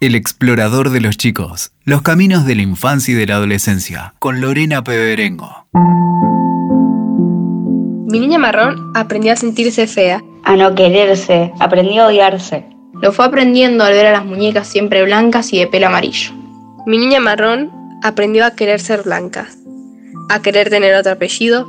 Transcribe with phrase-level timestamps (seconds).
[0.00, 4.40] El explorador de los chicos, los caminos de la infancia y de la adolescencia, con
[4.40, 5.66] Lorena Peberengo.
[8.06, 10.22] Mi niña marrón aprendió a sentirse fea.
[10.44, 12.64] A no quererse, aprendió a odiarse.
[13.02, 16.30] Lo fue aprendiendo al ver a las muñecas siempre blancas y de pelo amarillo.
[16.86, 17.72] Mi niña marrón
[18.04, 19.48] aprendió a querer ser blanca,
[20.30, 21.68] a querer tener otro apellido,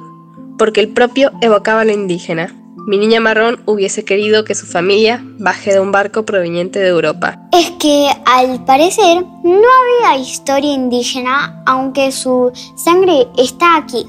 [0.60, 2.54] porque el propio evocaba lo indígena.
[2.88, 7.40] Mi niña marrón hubiese querido que su familia baje de un barco proveniente de Europa.
[7.52, 9.68] Es que al parecer no
[10.04, 14.06] había historia indígena, aunque su sangre está aquí,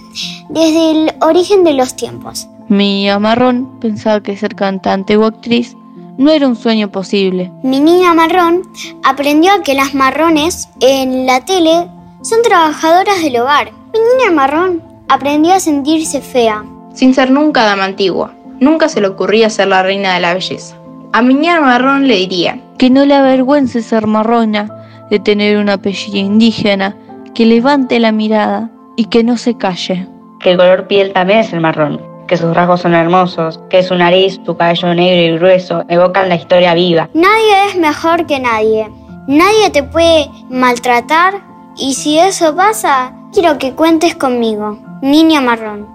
[0.49, 2.49] desde el origen de los tiempos.
[2.69, 5.77] Mi niña marrón pensaba que ser cantante o actriz
[6.17, 7.51] no era un sueño posible.
[7.63, 8.63] Mi niña marrón
[9.05, 11.89] aprendió a que las marrones en la tele
[12.23, 13.73] son trabajadoras del hogar.
[13.93, 16.65] Mi niña marrón aprendió a sentirse fea.
[16.95, 20.77] Sin ser nunca dama antigua, nunca se le ocurría ser la reina de la belleza.
[21.13, 24.69] A mi niña marrón le diría que no le avergüence ser marrona,
[25.11, 26.97] de tener un apellido indígena,
[27.35, 30.07] que levante la mirada y que no se calle.
[30.39, 33.97] Que el color piel también es el marrón que sus rasgos son hermosos, que su
[33.97, 37.11] nariz, su cabello negro y grueso evocan la historia viva.
[37.13, 38.89] Nadie es mejor que nadie.
[39.27, 41.43] Nadie te puede maltratar
[41.77, 44.79] y si eso pasa, quiero que cuentes conmigo.
[45.03, 45.89] Niña marrón.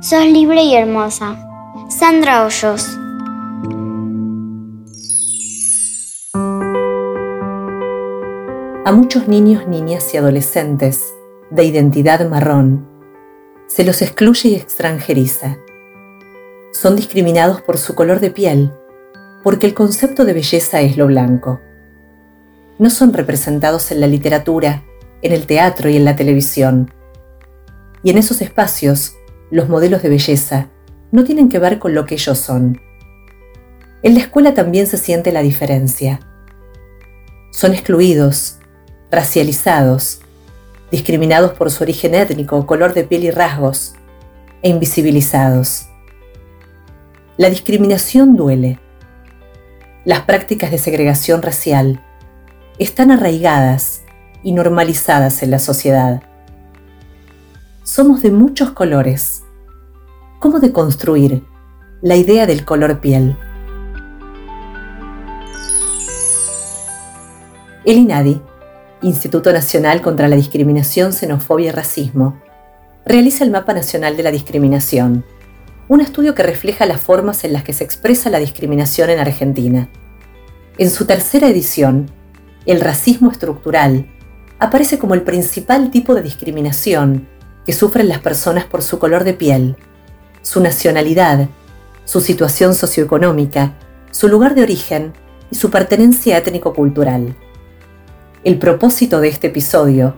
[0.00, 1.36] Sos libre y hermosa.
[1.98, 2.98] Sandra Hoyos.
[8.84, 11.14] A muchos niños, niñas y adolescentes
[11.50, 12.88] de identidad marrón
[13.68, 15.58] se los excluye y extranjeriza
[16.72, 18.72] son discriminados por su color de piel,
[19.44, 21.60] porque el concepto de belleza es lo blanco.
[22.78, 24.82] No son representados en la literatura,
[25.22, 26.92] en el teatro y en la televisión.
[28.02, 29.14] Y en esos espacios,
[29.50, 30.73] los modelos de belleza
[31.14, 32.80] no tienen que ver con lo que ellos son.
[34.02, 36.18] En la escuela también se siente la diferencia.
[37.52, 38.58] Son excluidos,
[39.12, 40.22] racializados,
[40.90, 43.94] discriminados por su origen étnico, color de piel y rasgos,
[44.60, 45.86] e invisibilizados.
[47.36, 48.80] La discriminación duele.
[50.04, 52.04] Las prácticas de segregación racial
[52.80, 54.02] están arraigadas
[54.42, 56.24] y normalizadas en la sociedad.
[57.84, 59.43] Somos de muchos colores.
[60.44, 61.42] ¿Cómo deconstruir
[62.02, 63.34] la idea del color piel?
[67.86, 68.42] El INADI,
[69.00, 72.42] Instituto Nacional contra la Discriminación, Xenofobia y Racismo,
[73.06, 75.24] realiza el Mapa Nacional de la Discriminación
[75.88, 79.88] un estudio que refleja las formas en las que se expresa la discriminación en Argentina.
[80.76, 82.10] En su tercera edición,
[82.66, 84.14] el racismo estructural
[84.58, 87.28] aparece como el principal tipo de discriminación
[87.64, 89.78] que sufren las personas por su color de piel,
[90.44, 91.48] su nacionalidad,
[92.04, 93.74] su situación socioeconómica,
[94.12, 95.12] su lugar de origen
[95.50, 97.34] y su pertenencia étnico-cultural.
[98.44, 100.14] El propósito de este episodio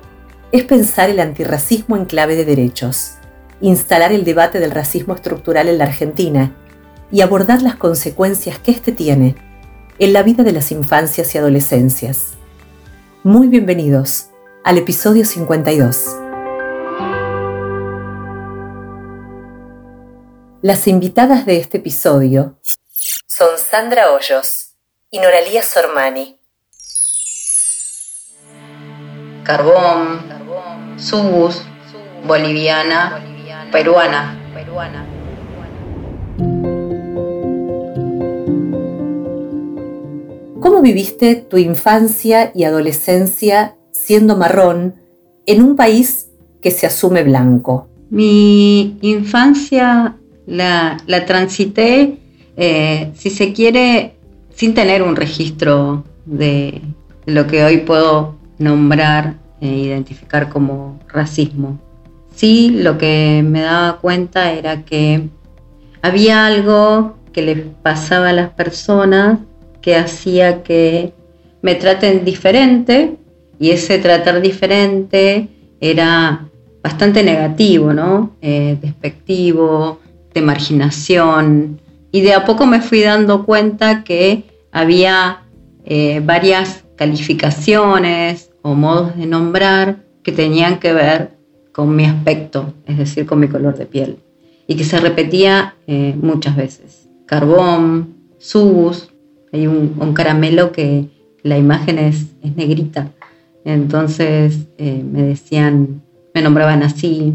[0.53, 3.17] es pensar el antirracismo en clave de derechos
[3.61, 6.55] instalar el debate del racismo estructural en la Argentina
[7.11, 9.37] y abordar las consecuencias que éste tiene
[9.99, 12.35] en la vida de las infancias y adolescencias.
[13.23, 14.29] Muy bienvenidos
[14.65, 16.26] al episodio 52.
[20.63, 22.59] Las invitadas de este episodio
[23.27, 24.71] son Sandra Hoyos
[25.11, 26.39] y Noralía Sormani.
[29.45, 30.23] Carbón,
[30.97, 31.61] Subus,
[32.27, 33.23] Boliviana
[33.71, 34.41] peruana.
[40.61, 44.95] ¿Cómo viviste tu infancia y adolescencia siendo marrón
[45.45, 46.31] en un país
[46.63, 47.89] que se asume blanco?
[48.09, 52.19] Mi infancia la, transité,
[52.57, 54.15] eh, si se quiere,
[54.55, 56.81] sin tener un registro de
[57.27, 61.79] lo que hoy puedo nombrar e identificar como racismo.
[62.35, 65.29] Sí, lo que me daba cuenta era que
[66.03, 69.39] había algo que le pasaba a las personas
[69.81, 71.13] que hacía que
[71.63, 73.17] me traten diferente
[73.59, 75.49] y ese tratar diferente
[75.81, 76.49] era
[76.83, 78.37] bastante negativo, ¿no?
[78.41, 79.99] Eh, despectivo,
[80.37, 81.81] de marginación.
[82.13, 85.43] Y de a poco me fui dando cuenta que había
[85.85, 91.31] eh, varias calificaciones o modos de nombrar que tenían que ver
[91.73, 94.19] con mi aspecto, es decir, con mi color de piel,
[94.67, 97.09] y que se repetía eh, muchas veces.
[97.27, 99.09] Carbón, subus,
[99.53, 101.09] hay un, caramelo que
[101.43, 103.11] la imagen es, negrita,
[103.65, 106.03] entonces eh, me decían,
[106.35, 107.33] me nombraban así,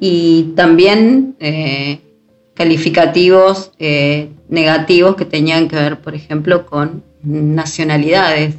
[0.00, 1.36] y también
[2.62, 3.72] calificativos
[4.48, 8.54] negativos que tenían que ver, por ejemplo, con nacionalidades.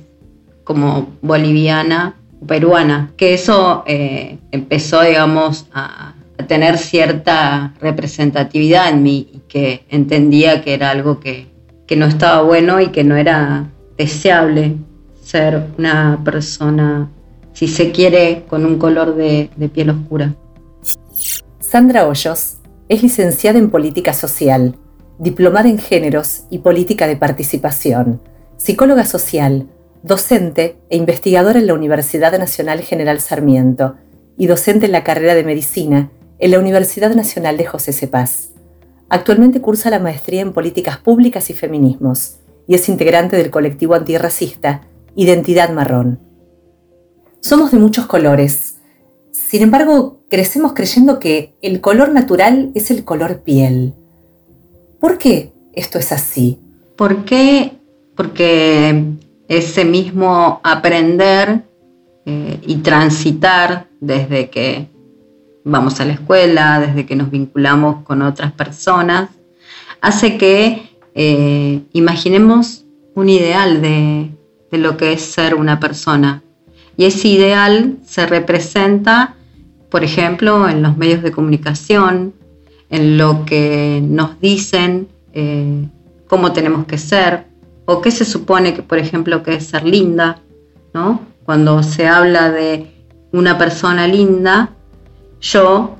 [0.66, 6.14] como boliviana o peruana, que eso eh, empezó, digamos, a,
[6.48, 11.52] tener cierta representatividad en mí y que entendía que era algo que,
[11.96, 14.78] no estaba bueno y que no era deseable
[15.22, 17.08] ser una persona,
[17.54, 20.34] si se quiere, con un color de piel oscura.
[21.60, 22.58] Sandra Hoyos
[22.94, 24.78] es licenciada en Política Social,
[25.18, 28.22] diplomada en Géneros y Política de Participación,
[28.58, 29.68] psicóloga social,
[30.04, 33.96] docente e investigadora en la Universidad Nacional General Sarmiento
[34.38, 38.50] y docente en la carrera de Medicina en la Universidad Nacional de José Cepaz.
[39.10, 42.38] Actualmente cursa la maestría en Políticas Públicas y Feminismos
[42.68, 44.82] y es integrante del colectivo antirracista
[45.16, 46.20] Identidad Marrón.
[47.40, 48.73] Somos de muchos colores.
[49.54, 53.94] Sin embargo, crecemos creyendo que el color natural es el color piel.
[55.00, 56.58] ¿Por qué esto es así?
[58.16, 59.04] Porque
[59.48, 61.66] ese mismo aprender
[62.26, 64.88] eh, y transitar desde que
[65.64, 69.30] vamos a la escuela, desde que nos vinculamos con otras personas,
[70.02, 70.82] hace que
[71.14, 74.32] eh, imaginemos un ideal de,
[74.72, 76.42] de lo que es ser una persona.
[76.98, 79.36] Y ese ideal se representa,
[79.94, 82.34] por ejemplo, en los medios de comunicación,
[82.90, 85.88] en lo que nos dicen eh,
[86.28, 87.46] cómo tenemos que ser,
[87.86, 90.42] o qué se supone que, por ejemplo, que es ser linda,
[90.96, 91.22] ¿no?
[91.46, 92.88] Cuando se habla de
[93.34, 94.72] una persona linda,
[95.40, 95.96] yo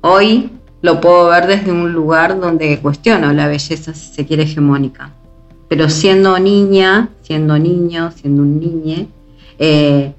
[0.00, 0.50] hoy
[0.82, 5.12] lo puedo ver desde un lugar donde cuestiono la belleza, si se quiere, hegemónica.
[5.68, 9.06] Pero siendo niña, siendo niño, siendo un niño,
[9.60, 10.14] eh,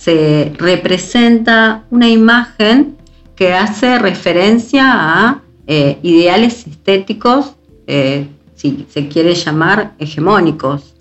[0.00, 2.96] se representa una imagen
[3.36, 7.54] que hace referencia a eh, ideales estéticos,
[7.86, 10.94] eh, si se quiere llamar, hegemónicos,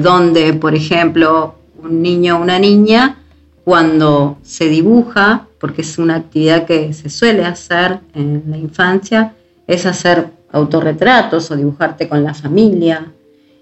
[0.00, 3.22] donde, por ejemplo, un niño o una niña,
[3.64, 9.34] cuando se dibuja, porque es una actividad que se suele hacer en la infancia,
[9.66, 13.12] es hacer autorretratos o dibujarte con la familia.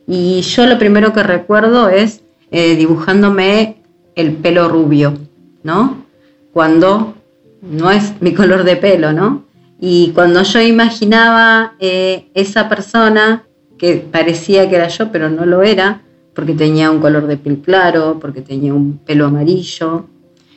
[0.06, 3.79] Y yo lo primero que recuerdo es eh, dibujándome
[4.14, 5.14] el pelo rubio,
[5.62, 6.04] ¿no?
[6.52, 7.14] Cuando
[7.62, 9.44] no es mi color de pelo, ¿no?
[9.80, 13.44] Y cuando yo imaginaba eh, esa persona
[13.78, 16.02] que parecía que era yo, pero no lo era,
[16.34, 20.06] porque tenía un color de piel claro, porque tenía un pelo amarillo,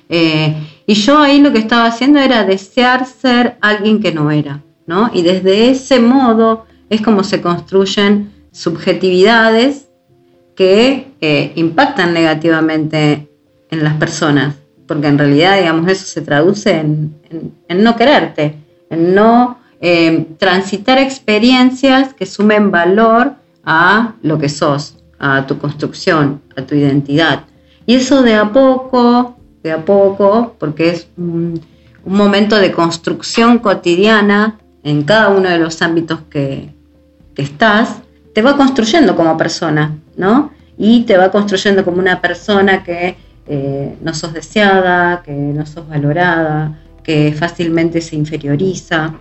[0.09, 4.61] eh, y yo ahí lo que estaba haciendo era desear ser alguien que no era,
[4.85, 5.09] ¿no?
[5.13, 9.87] Y desde ese modo es como se construyen subjetividades
[10.55, 13.29] que eh, impactan negativamente
[13.73, 14.55] en las personas,
[14.87, 17.13] porque en realidad, digamos, eso se traduce en,
[17.69, 18.55] no quererte,
[18.89, 23.33] en no eh, transitar experiencias que sumen valor
[23.65, 27.45] a lo que sos, a tu construcción, a tu identidad.
[27.85, 31.61] Y eso de a poco de a poco, porque es un,
[32.05, 36.69] momento de construcción cotidiana en cada uno de los ámbitos que,
[37.37, 38.01] estás,
[38.35, 40.51] te va construyendo como persona, ¿no?
[40.77, 43.15] Y te va construyendo como una persona que
[43.47, 49.13] no sos deseada, que no sos valorada, que fácilmente se inferioriza.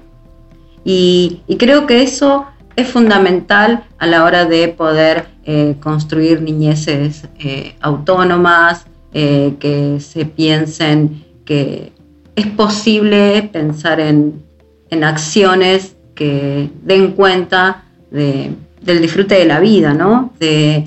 [0.84, 2.46] Y, creo que eso
[2.76, 10.24] es fundamental a la hora de poder eh, construir niñeces eh, autónomas, eh, que se
[10.24, 11.92] piensen que
[12.34, 14.42] es posible pensar en,
[15.02, 20.34] acciones que den cuenta del disfrute de la vida, ¿no?
[20.38, 20.86] De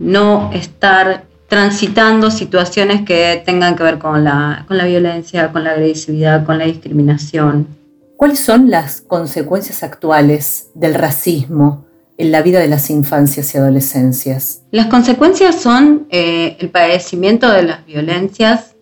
[0.00, 5.72] no estar transitando situaciones que tengan que ver con la, con la violencia, con la
[5.72, 7.68] agresividad, con la discriminación.
[8.16, 11.86] ¿Cuáles son las consecuencias actuales del racismo
[12.18, 14.62] en la vida de las infancias y adolescencias?
[14.70, 18.74] Las consecuencias son eh, el padecimiento de las violencias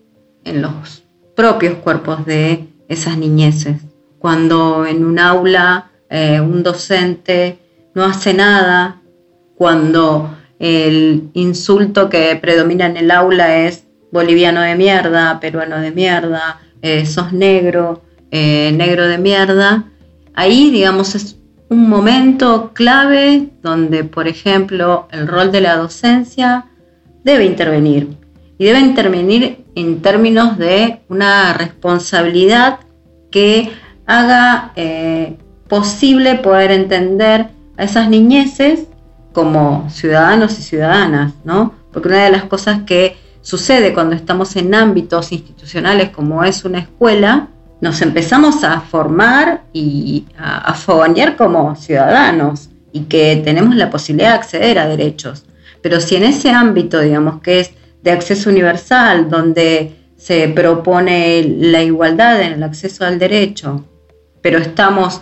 [0.45, 1.03] en los
[1.35, 3.79] propios cuerpos de esas niñeces.
[4.19, 7.59] Cuando en un aula eh, un docente
[7.95, 9.03] no hace nada,
[9.57, 10.31] cuando
[10.65, 17.07] el insulto que predomina en el aula es boliviano de mierda, peruano de mierda, eh,
[17.07, 19.85] sos negro, negro de mierda,
[20.35, 21.37] ahí digamos es
[21.69, 26.67] un momento clave donde, por ejemplo, el rol de la docencia
[27.25, 28.17] debe intervenir.
[28.59, 32.79] Y debe intervenir en términos de una responsabilidad
[33.31, 33.73] que
[34.07, 35.37] haga eh,
[35.69, 38.85] posible poder entender a esas niñeces
[39.35, 41.75] como ciudadanos y ciudadanas, ¿no?
[41.93, 46.79] Porque una de las cosas que sucede cuando estamos en ámbitos institucionales como es una
[46.79, 47.49] escuela
[47.83, 54.37] nos empezamos a formar y a, a como ciudadanos y que tenemos la posibilidad de
[54.37, 55.45] acceder a derechos.
[55.83, 57.73] Pero si en ese ámbito, digamos, que es
[58.03, 63.85] de acceso universal, donde se propone la igualdad en el acceso al derecho,
[64.41, 65.21] pero estamos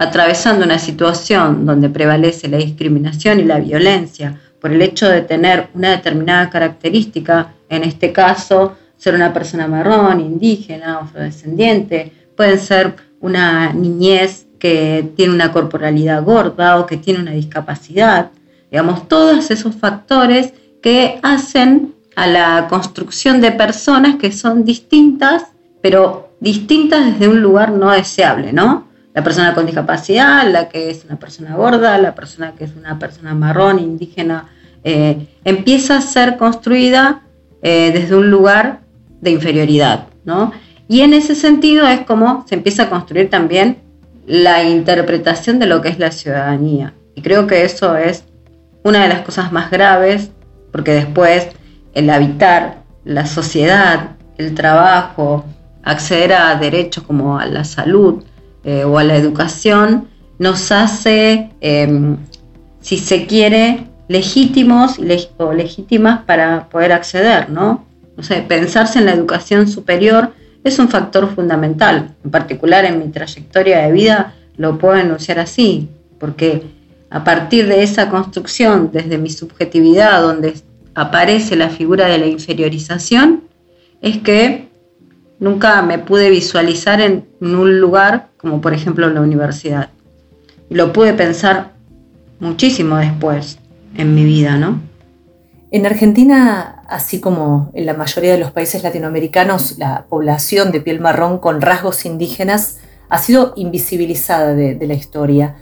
[0.00, 5.68] atravesando una situación donde prevalece la discriminación y la violencia por el hecho de tener
[5.74, 13.74] una determinada característica, en este caso ser una persona marrón, indígena, afrodescendiente, pueden ser una
[13.74, 18.30] niñez que tiene una corporalidad gorda o que tiene una discapacidad,
[18.70, 25.44] digamos, todos esos factores que hacen a la construcción de personas que son distintas,
[25.82, 28.88] pero distintas desde un lugar no deseable, ¿no?
[29.12, 32.98] La persona con discapacidad, la que es una persona gorda, la persona que es una
[32.98, 34.48] persona marrón, indígena,
[34.84, 37.22] eh, empieza a ser construida
[37.62, 38.80] eh, desde un lugar
[39.20, 40.52] de inferioridad, ¿no?
[40.88, 43.78] Y en ese sentido es como se empieza a construir también
[44.26, 46.94] la interpretación de lo que es la ciudadanía.
[47.14, 48.24] Y creo que eso es
[48.84, 50.30] una de las cosas más graves,
[50.72, 51.48] porque después
[51.94, 55.44] el habitar la sociedad, el trabajo,
[55.82, 58.22] acceder a derechos como a la salud
[58.64, 62.16] eh, o a la educación, nos hace, em,
[62.80, 64.98] si se quiere, legítimos
[65.36, 67.86] o legítimas para poder acceder, ¿no?
[68.48, 70.32] Pensarse en la educación superior
[70.64, 72.14] es un factor fundamental.
[72.24, 75.88] En particular en mi trayectoria de vida lo puedo enunciar así,
[76.18, 76.64] porque
[77.10, 80.54] a partir de esa construcción, desde mi subjetividad, donde
[80.94, 83.44] aparece la figura de la inferiorización,
[84.02, 84.69] es que
[85.40, 89.88] nunca me pude visualizar en, un lugar como por ejemplo la universidad.
[90.68, 91.72] Lo pude pensar
[92.38, 93.58] muchísimo después
[93.96, 94.80] en mi vida, ¿no?
[95.72, 101.00] En Argentina, así como en la mayoría de los países latinoamericanos, la población de piel
[101.00, 102.78] marrón con rasgos indígenas
[103.08, 105.56] ha sido invisibilizada de, de la historia.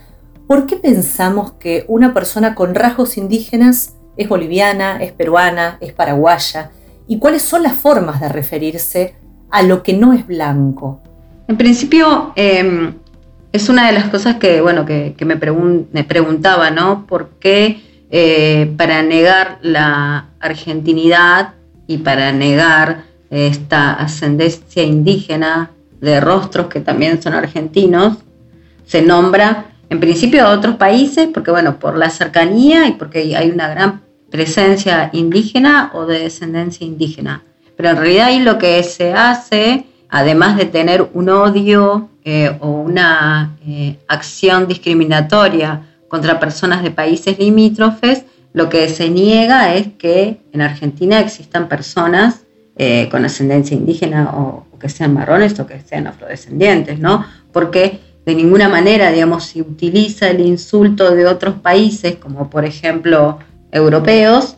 [0.47, 6.71] ¿Por qué pensamos que una persona con rasgos indígenas es boliviana, es peruana, es paraguaya,
[7.07, 9.15] y cuáles son las formas de referirse
[9.51, 11.01] a lo que no es blanco.
[11.47, 12.93] En principio, em,
[13.51, 17.05] es una de las cosas que, bueno, que, me, preguntaba, ¿no?
[17.07, 21.53] ¿Por qué eh, para negar la argentinidad
[21.87, 28.17] y para negar esta ascendencia indígena de rostros que también son argentinos,
[28.85, 33.49] se nombra en principio a otros países, porque bueno, por la cercanía y porque hay
[33.49, 37.43] una gran presencia indígena o de descendencia indígena.
[37.79, 42.71] Pero en realidad ahí lo que se hace, además de tener un odio eh, o
[42.71, 50.41] una eh, acción discriminatoria contra personas de países limítrofes, lo que se niega es que
[50.51, 52.41] en Argentina existan personas
[52.75, 57.25] eh, con ascendencia indígena o, que sean marrones o que sean afrodescendientes, ¿no?
[57.53, 63.39] Porque de ninguna manera, digamos, se utiliza el insulto de otros países, como por ejemplo
[63.71, 64.57] europeos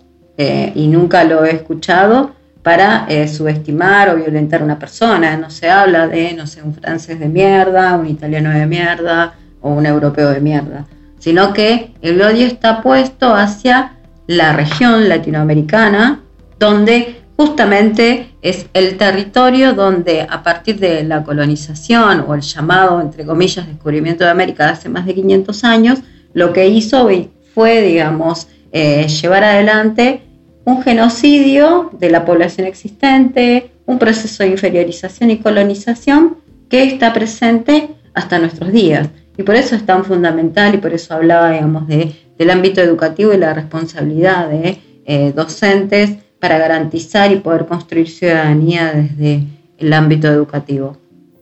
[0.74, 2.32] y nunca lo he escuchado
[2.64, 5.36] para eh, subestimar o violentar a una persona.
[5.38, 9.72] No se habla de, no sé, un francés de mierda, un italiano de mierda o
[9.72, 10.86] un europeo de mierda,
[11.20, 13.94] sino que el odio está puesto hacia
[14.28, 16.22] la región latinoamericana,
[16.60, 23.26] donde justamente es el territorio donde a partir de la colonización o el llamado, entre
[23.26, 26.00] comillas, descubrimiento de América hace más de 500 años,
[26.34, 27.10] lo que hizo
[27.54, 30.22] fue, digamos, eh, llevar adelante
[30.66, 36.38] un genocidio de la población existente, un proceso de inferiorización y colonización
[36.70, 39.10] que está presente hasta nuestros días.
[39.38, 43.34] Y por eso es tan fundamental y por eso hablaba, digamos, de, del ámbito educativo
[43.34, 49.44] y la responsabilidad de eh, docentes para garantizar y poder construir ciudadanía desde
[49.78, 50.98] el ámbito educativo.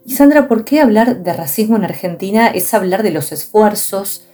[0.05, 4.25] Y Sandra, ¿por qué hablar de racismo en Argentina es hablar de los esfuerzos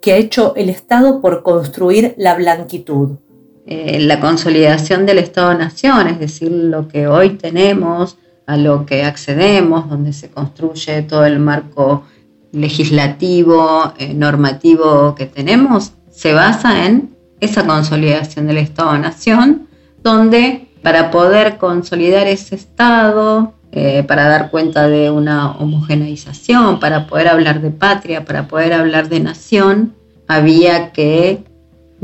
[0.00, 3.18] que ha hecho el Estado por construir la blanquitud?
[3.66, 9.88] Eh, la consolidación del Estado-Nación, es decir, lo que hoy tenemos, a lo que accedemos,
[9.88, 12.04] donde se construye todo el marco
[12.52, 19.66] legislativo, eh, normativo que tenemos, se basa en esa consolidación del Estado-Nación,
[20.02, 27.28] donde para poder consolidar ese Estado, eh, para dar cuenta de una homogeneización, para poder
[27.28, 29.94] hablar de patria, para poder hablar de nación,
[30.28, 31.42] había que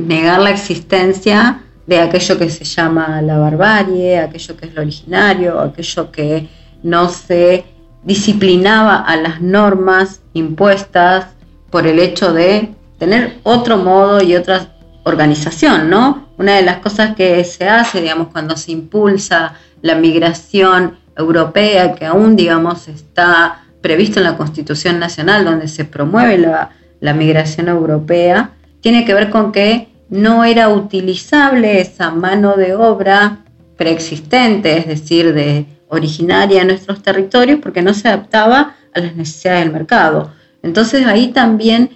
[0.07, 5.61] negar la existencia de aquello que se llama la barbarie, aquello que es lo originario,
[5.61, 6.49] aquello que
[6.83, 7.65] no se
[8.03, 11.27] disciplinaba a las normas impuestas
[11.71, 14.69] por el hecho de tener otro modo y otra
[15.05, 16.29] organización, ¿no?
[16.39, 22.07] Una de las cosas que se hace, digamos, cuando se impulsa la migración europea, que
[22.07, 29.05] aún, digamos, está previsto en la Constitución Nacional, donde se promueve la, migración europea, tiene
[29.05, 33.39] que ver con que no era utilizable esa mano de obra
[33.77, 39.65] preexistente, es decir, de originaria en nuestros territorios, porque no se adaptaba a las necesidades
[39.65, 40.33] del mercado.
[40.63, 41.91] Entonces ahí también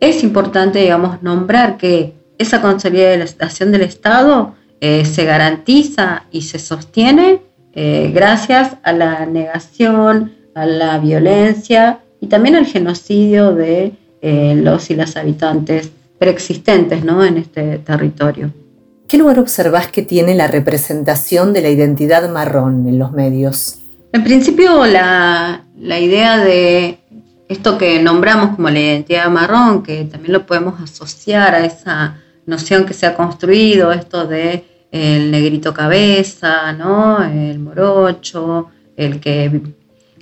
[0.00, 7.40] es importante, digamos, nombrar que esa consolidación del Estado eh, se garantiza y se sostiene
[7.72, 14.90] eh, gracias a la negación, a la violencia y también al genocidio de eh, los
[14.90, 15.90] y las habitantes
[16.22, 17.24] preexistentes ¿no?
[17.24, 18.52] en este territorio.
[19.08, 23.80] ¿Qué lugar observás que tiene la representación de la identidad marrón en los medios?
[24.12, 27.00] En principio, la, la idea de
[27.48, 32.86] esto que nombramos como la identidad marrón, que también lo podemos asociar a esa noción
[32.86, 37.20] que se ha construido, esto de el negrito cabeza, ¿no?
[37.24, 39.60] el morocho, el que,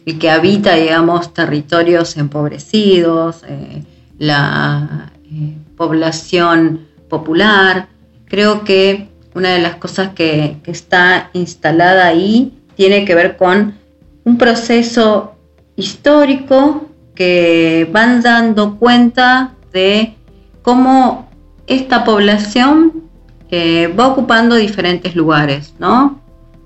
[0.07, 3.83] el que habita, digamos, territorios empobrecidos, eh,
[4.19, 7.89] la eh, población popular.
[8.27, 13.79] Creo que una de las cosas que, está instalada ahí tiene que ver con
[14.25, 15.37] un proceso
[15.77, 20.17] histórico que van dando cuenta de
[20.61, 21.31] cómo
[21.67, 23.05] esta población
[23.51, 26.21] eh, va ocupando diferentes lugares, ¿no?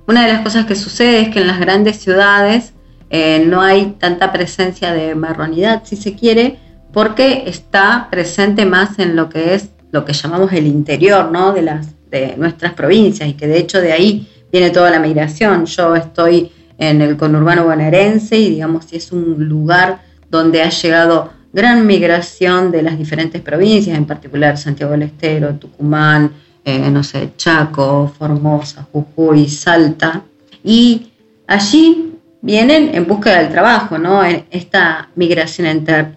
[0.09, 2.73] Una de las cosas que sucede es que en las grandes ciudades
[3.11, 6.59] eh, no hay tanta presencia de marronidad, si se quiere,
[6.95, 11.53] porque está presente más en lo que es lo que llamamos el interior, ¿no?
[11.53, 15.67] De las de nuestras provincias y que de hecho de ahí viene toda la migración.
[15.67, 21.33] Yo estoy en el conurbano bonaerense y digamos si es un lugar donde ha llegado
[21.53, 26.31] gran migración de las diferentes provincias, en particular Santiago del Estero, Tucumán,
[26.65, 30.23] eh, no sé, Chaco, Formosa, Jujuy, Salta,
[30.63, 31.09] y
[31.47, 32.14] allí
[32.45, 34.23] vienen en búsqueda del trabajo, ¿no?
[34.23, 35.67] Esta migración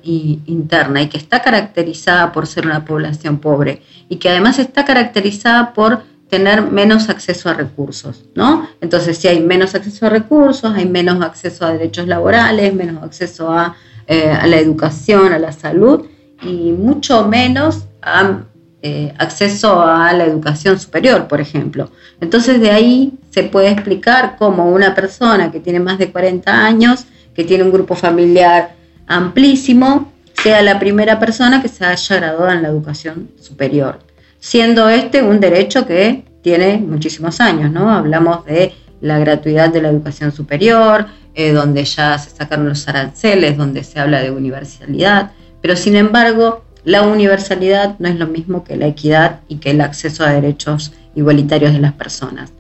[0.04, 5.74] interna y que está caracterizada por ser una población pobre y que además está caracterizada
[5.74, 8.68] por tener menos acceso a recursos, ¿no?
[8.82, 13.52] Entonces, si hay menos acceso a recursos, hay menos acceso a derechos laborales, menos acceso
[13.52, 13.76] a
[14.10, 16.06] eh, a la educación, a la salud
[16.42, 18.40] y mucho menos a,
[18.84, 21.90] eh, acceso a la educación superior, por ejemplo.
[22.22, 27.06] Entonces de ahí se puede explicar cómo una persona que tiene más de 40 años,
[27.34, 28.76] que tiene un grupo familiar
[29.08, 30.12] amplísimo,
[30.44, 34.00] sea la primera persona que se haya graduado en la educación superior,
[34.40, 37.92] siendo este un derecho que tiene muchísimos años, ¿no?
[37.92, 43.58] Hablamos de la gratuidad de la educación superior, eh, donde ya se sacaron los aranceles,
[43.58, 48.78] donde se habla de universalidad, pero sin embargo la universalidad no es lo mismo que
[48.78, 52.54] la equidad y que el acceso a derechos igualitarios de las personas.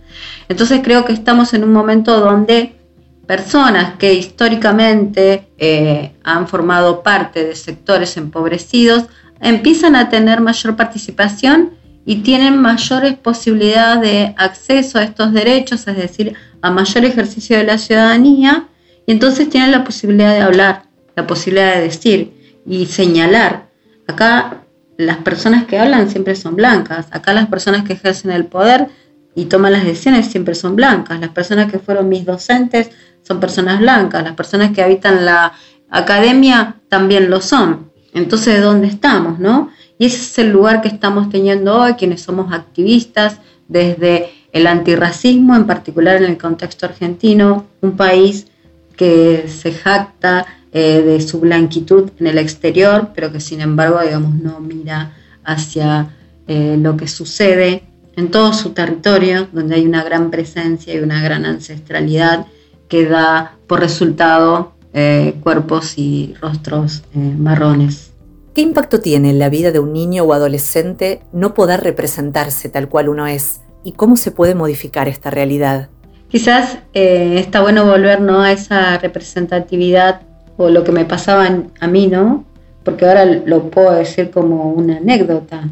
[0.49, 2.75] Entonces creo que estamos en un momento donde
[3.25, 9.05] personas que históricamente eh, han formado parte de sectores empobrecidos
[9.39, 11.69] empiezan a tener mayor participación
[12.05, 17.63] y tienen mayores posibilidades de acceso a estos derechos, es decir, a mayor ejercicio de
[17.63, 18.67] la ciudadanía,
[19.05, 20.83] y entonces tienen la posibilidad de hablar,
[21.15, 22.33] la posibilidad de decir
[22.65, 23.66] y señalar.
[24.07, 24.63] Acá
[24.97, 28.87] las personas que hablan siempre son blancas, acá las personas que ejercen el poder
[29.35, 32.89] y toman las decisiones siempre son blancas, las personas que fueron mis docentes
[33.21, 35.53] son personas blancas, las personas que habitan la
[35.89, 37.91] academia también lo son.
[38.13, 39.69] Entonces, ¿de dónde estamos, no?
[39.99, 45.55] Y ese es el lugar que estamos teniendo hoy, quienes somos activistas desde el antirracismo,
[45.55, 48.47] en particular en el contexto argentino, un país
[48.95, 50.47] que se jacta
[50.79, 55.11] eh, de su blanquitud en el exterior, pero que sin embargo, digamos, no mira
[55.43, 56.09] hacia
[56.47, 57.81] eh, lo que sucede
[58.15, 62.45] en todo su territorio, donde hay una gran presencia y una gran ancestralidad
[62.89, 68.11] que da por resultado eh, cuerpos y rostros marrones.
[68.53, 72.87] ¿Qué impacto tiene en la vida de un niño o adolescente no poder representarse tal
[72.87, 73.61] cual uno es?
[73.83, 75.89] ¿Y cómo se puede modificar esta realidad?
[76.29, 80.26] Quizás eh, está bueno volver a esa representatividad
[80.57, 81.47] o lo que me pasaba
[81.79, 82.43] a mí, ¿no?
[82.83, 85.69] Porque ahora lo puedo decir como una anécdota,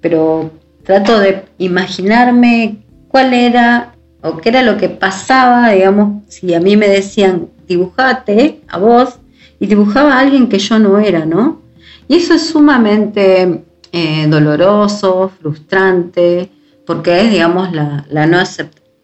[0.00, 0.50] pero
[0.84, 6.76] trato de imaginarme cuál era o qué era lo que pasaba, digamos, si a mí
[6.76, 9.18] me decían dibujate a vos
[9.60, 11.60] y dibujaba a alguien que yo no era, ¿no?
[12.08, 16.50] Y eso es sumamente eh, doloroso, frustrante,
[16.86, 18.38] porque es, digamos, la, no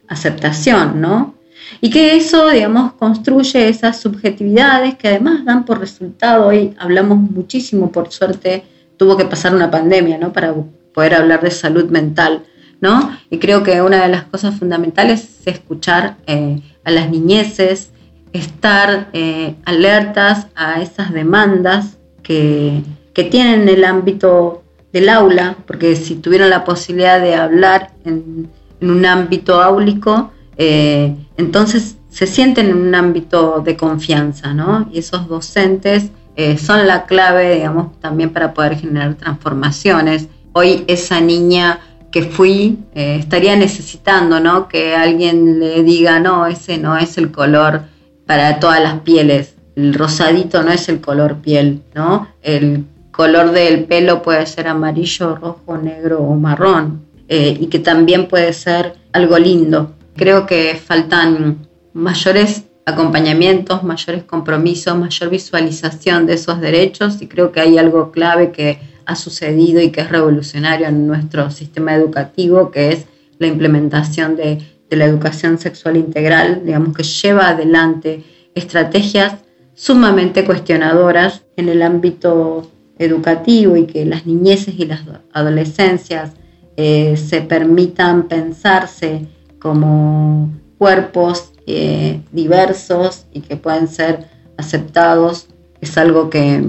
[0.08, 1.34] aceptación, ¿no?
[1.81, 7.90] Y que eso, digamos, construye esas subjetividades que además dan por resultado, hoy hablamos muchísimo,
[7.90, 8.64] por suerte,
[8.96, 10.33] tuvo que pasar una pandemia, ¿no?
[10.33, 10.55] Para
[10.92, 12.44] poder hablar de salud mental,
[12.81, 13.16] ¿no?
[13.31, 17.90] Y creo que una de las cosas fundamentales es escuchar eh, a las niñeces,
[18.33, 26.14] estar eh, alertas a esas demandas que, que tienen el ámbito del aula, porque si
[26.14, 28.48] tuvieron la posibilidad de hablar en,
[28.81, 34.88] un ámbito áulico, Eh, entonces se sienten en un ámbito de confianza, ¿no?
[34.92, 40.28] Y esos docentes eh, son la clave, digamos, también para poder generar transformaciones.
[40.52, 41.80] Hoy esa niña
[42.12, 44.68] que fui eh, estaría necesitando, ¿no?
[44.68, 47.82] Que alguien le diga, no, ese no es el color
[48.26, 49.56] para todas las pieles.
[49.74, 52.28] El rosadito no es el color piel, ¿no?
[52.42, 57.02] El color del pelo puede ser amarillo, rojo, negro o marrón.
[57.26, 59.94] Y que también puede ser algo lindo.
[60.16, 67.61] Creo que faltan mayores acompañamientos, mayores compromisos, mayor visualización de esos derechos y creo que
[67.61, 72.92] hay algo clave que ha sucedido y que es revolucionario en nuestro sistema educativo, que
[72.92, 73.07] es
[73.38, 74.59] la implementación de,
[74.90, 78.22] la educación sexual integral, digamos que lleva adelante
[78.55, 79.35] estrategias
[79.74, 85.00] sumamente cuestionadoras en el ámbito educativo y que las niñeces y las
[85.33, 86.35] adolescencias
[86.77, 89.27] eh, se permitan pensarse
[89.64, 94.27] como cuerpos eh, diversos y que pueden ser
[94.59, 95.46] aceptados,
[95.81, 96.68] es algo que,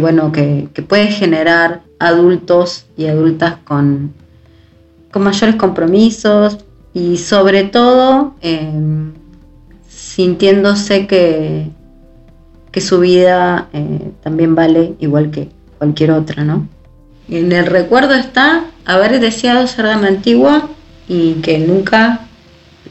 [0.00, 4.14] bueno, que, puede generar adultos y adultas con,
[5.12, 9.12] con mayores compromisos y sobre todo em,
[9.86, 11.68] sintiéndose que,
[12.72, 16.66] que su vida eh, también vale igual que cualquier otra, ¿no?
[17.28, 20.70] En el recuerdo está haber deseado ser dama antigua
[21.08, 22.20] y que nunca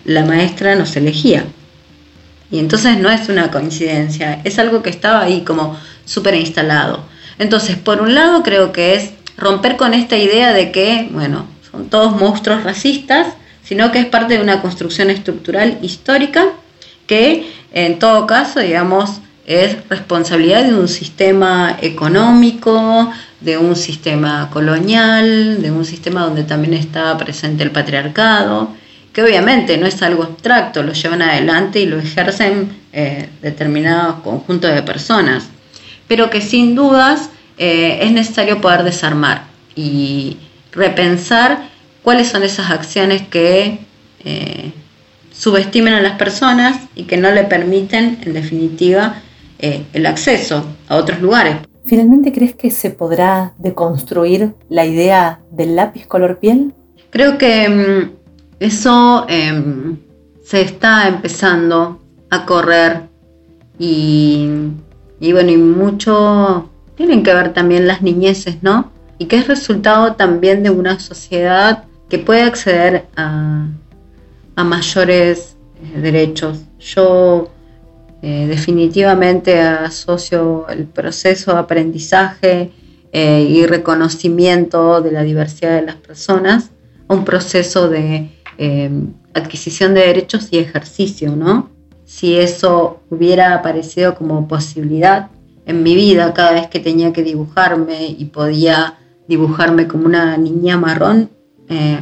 [0.06, 1.46] la maestra nos elegía.
[2.50, 7.04] Y entonces no es una coincidencia, es algo que estaba ahí como súper instalado.
[7.40, 11.90] Entonces, por un lado creo que es romper con esta idea de que, bueno, son
[11.90, 13.28] todos monstruos racistas,
[13.64, 16.46] sino que es parte de una construcción estructural histórica
[17.06, 25.62] que en todo caso, digamos, es responsabilidad de un sistema económico, de un sistema colonial,
[25.62, 28.70] de un sistema donde también está presente el patriarcado,
[29.14, 34.74] que obviamente no es algo abstracto, lo llevan adelante y lo ejercen eh, determinados conjuntos
[34.74, 35.50] de personas,
[36.08, 39.46] pero que sin dudas eh, es necesario poder desarmar
[39.76, 40.38] y
[40.72, 41.70] repensar
[42.04, 43.80] cuáles son esas acciones que
[44.24, 44.72] eh,
[45.32, 49.22] subestimen a las personas y que no le permiten, en definitiva,
[49.60, 51.67] el acceso a otros lugares.
[51.88, 56.74] ¿Finalmente crees que se podrá deconstruir la idea del lápiz color piel?
[57.12, 58.12] Creo que mm,
[58.60, 59.98] eso em,
[60.44, 63.04] se está empezando a correr
[63.80, 64.50] y,
[65.32, 68.92] bueno, y mucho tienen que ver también las niñeces, ¿no?
[69.18, 73.68] Y que es resultado también de una sociedad que puede acceder a,
[74.58, 76.60] mayores eh, derechos.
[76.80, 77.50] Yo
[78.22, 82.72] eh, definitivamente asocio el proceso de aprendizaje
[83.12, 86.72] eh, y reconocimiento de la diversidad de las personas
[87.08, 88.90] a un proceso de eh,
[89.36, 91.70] adquisición de derechos y ejercicio, ¿no?
[92.06, 95.30] Si eso hubiera aparecido como posibilidad
[95.68, 98.96] en mi vida cada vez que tenía que dibujarme y podía
[99.28, 101.30] dibujarme como una niña marrón,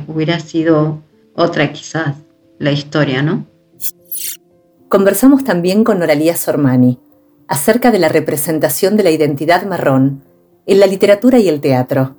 [0.08, 1.02] hubiera sido
[1.34, 2.18] otra quizás
[2.60, 3.48] la historia, ¿no?
[4.90, 7.00] Conversamos también con Noralía Sormani
[7.48, 10.24] acerca de la representación de la identidad marrón
[10.68, 12.16] en la literatura y el teatro.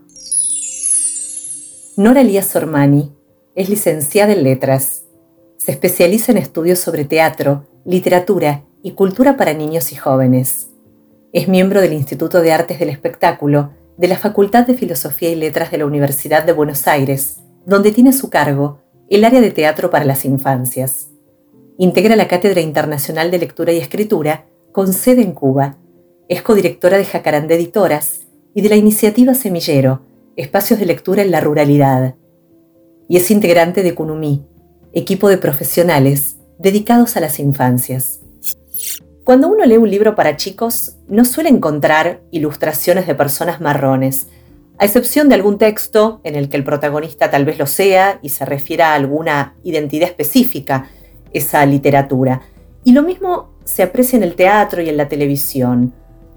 [1.97, 3.13] Noralía Sormani
[3.55, 5.05] es licenciada en letras.
[5.59, 10.69] Se especializa en estudios sobre teatro, literatura y cultura para niños y jóvenes.
[11.33, 15.71] Es miembro del Instituto de Artes del Espectáculo de la Facultad de Filosofía y Letras
[15.71, 20.05] de la Universidad de Buenos Aires, donde tiene su cargo el área de teatro para
[20.05, 21.09] las infancias.
[21.79, 25.77] Integra la Cátedra Internacional de Lectura y Escritura, con sede en Cuba.
[26.27, 28.21] Es codirectora de Jacarandé Editoras
[28.55, 30.01] y de la iniciativa Semillero,
[30.37, 32.15] Espacios de Lectura en la Ruralidad.
[33.11, 34.47] Y es integrante de CUNUMI,
[34.95, 38.21] equipo de profesionales dedicados a las infancias.
[39.25, 44.29] Cuando uno lee un libro para chicos, no suele encontrar ilustraciones de personas marrones,
[44.79, 48.31] a excepción de algún texto en el que el protagonista tal vez lo sea y
[48.31, 50.91] se refiera a alguna identidad específica,
[51.37, 52.43] esa literatura.
[52.85, 55.93] Y lo mismo se aprecia en el teatro y en la televisión.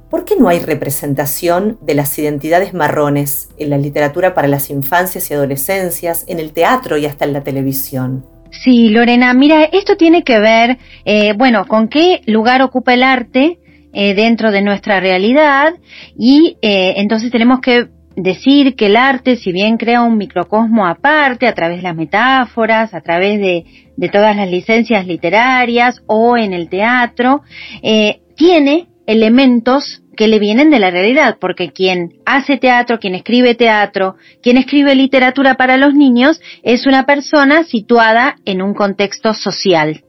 [0.10, 5.30] ¿Por qué no hay representación de las identidades marrones en la literatura para las infancias
[5.30, 8.26] y adolescencias, en el teatro y hasta en la televisión?
[8.50, 13.60] Sí, Lorena, mira, esto tiene que ver, eh, bueno, con qué lugar ocupa el arte
[13.94, 15.76] eh, dentro de nuestra realidad
[16.18, 17.90] y eh, entonces tenemos que
[18.24, 22.94] decir que el arte, si bien crea un microcosmo aparte a través de las metáforas,
[22.94, 23.66] a través de,
[24.12, 27.42] todas las licencias literarias o en el teatro,
[27.84, 33.56] eh, tiene elementos que le vienen de la realidad, porque quien hace teatro, quien escribe
[33.56, 40.04] teatro, quien escribe literatura para los niños, es una persona situada en un contexto social.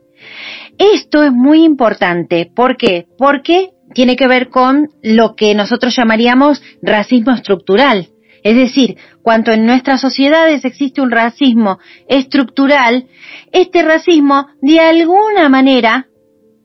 [0.79, 2.51] Esto es muy importante.
[2.55, 3.07] ¿Por qué?
[3.19, 8.09] Porque tiene que ver con lo que nosotros llamaríamos racismo estructural.
[8.43, 13.07] Es decir, cuando en nuestras sociedades existe un racismo estructural,
[13.53, 16.07] este racismo de alguna manera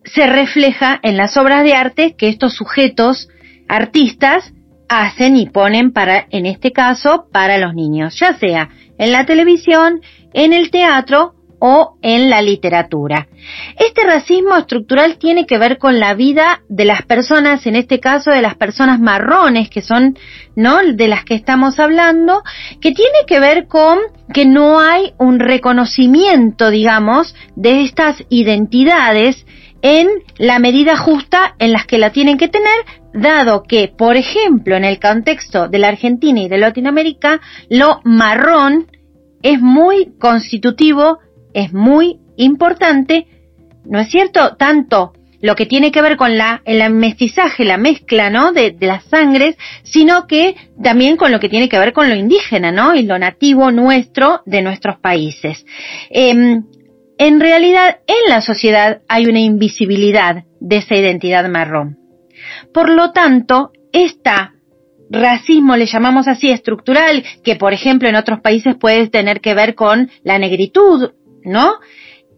[0.06, 3.28] se refleja en las obras de arte que estos sujetos
[3.68, 4.54] artistas
[4.88, 10.02] hacen y ponen para, en este caso, para los niños, ya sea en la televisión,
[10.34, 13.28] en el teatro o en la literatura.
[13.78, 18.32] Este racismo estructural tiene que ver con la vida de las personas, en este caso
[18.32, 20.18] de las personas marrones, que son,
[20.56, 20.80] ¿no?
[20.84, 22.44] De las que estamos hablando,
[22.82, 24.00] que tiene que ver con
[24.34, 29.46] que no hay un reconocimiento, digamos, de estas identidades
[29.82, 32.74] en la medida justa en las que la tienen que tener,
[33.14, 37.40] dado que, por ejemplo, en el contexto de la Argentina y de Latinoamérica,
[37.70, 38.88] lo marrón
[39.44, 41.20] es muy constitutivo,
[41.56, 43.28] es muy importante,
[43.86, 44.56] ¿no es cierto?
[44.58, 48.52] Tanto lo que tiene que ver con la, el mestizaje, la mezcla, ¿no?
[48.52, 52.72] De, las sangres, sino que también con lo que tiene que ver con lo indígena,
[52.72, 52.94] ¿no?
[52.94, 55.66] Y lo nativo nuestro de nuestros países.
[56.10, 56.66] Em,
[57.18, 61.98] en realidad, en la sociedad hay una invisibilidad de esa identidad marrón.
[62.74, 64.56] Por lo tanto, esta
[65.10, 69.76] racismo, le llamamos así, estructural, que por ejemplo en otros países puede tener que ver
[69.76, 71.12] con la negritud,
[71.46, 71.76] ¿no?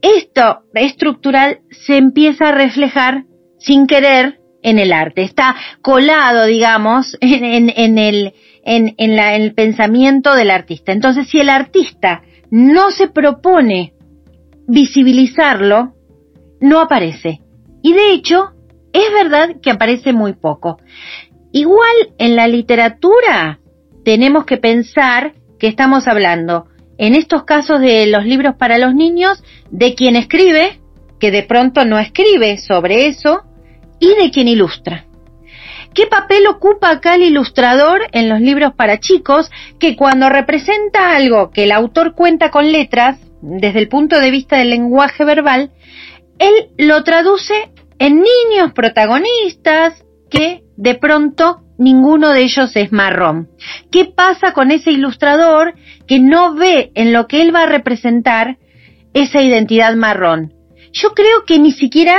[0.01, 3.25] Esto estructural se empieza a reflejar
[3.57, 5.23] sin querer en el arte.
[5.23, 10.91] Está colado, digamos, en, en, el, en, en el pensamiento del artista.
[10.91, 13.93] Entonces, si el artista no se propone
[14.67, 15.93] visibilizarlo,
[16.59, 17.41] no aparece.
[17.81, 18.51] Y de hecho,
[18.93, 20.79] es verdad que aparece muy poco.
[21.51, 23.59] Igual en la literatura
[24.03, 26.67] tenemos que pensar que estamos hablando,
[26.97, 30.79] en estos casos de los libros para los niños, de quien escribe,
[31.19, 33.43] que de pronto no escribe sobre eso,
[33.99, 35.05] y de quien ilustra.
[35.93, 41.49] ¿Qué papel ocupa acá el ilustrador en los libros para chicos que cuando representa algo
[41.49, 45.71] que el autor cuenta con letras, desde el punto de vista del lenguaje verbal,
[46.37, 53.49] él lo traduce en niños protagonistas que de pronto ninguno de ellos es marrón.
[53.91, 55.75] ¿Qué pasa con ese ilustrador
[56.07, 58.57] que no ve en lo que él va a representar
[59.13, 60.53] esa identidad marrón?
[60.93, 62.17] Yo creo que ni siquiera